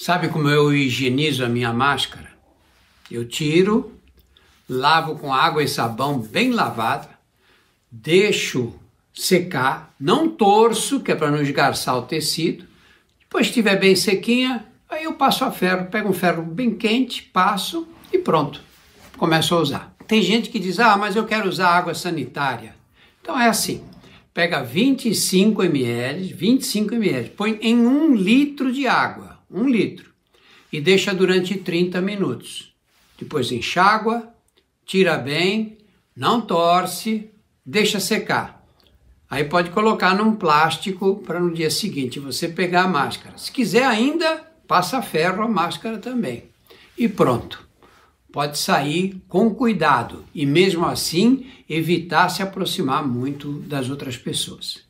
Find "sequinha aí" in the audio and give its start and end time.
13.96-15.02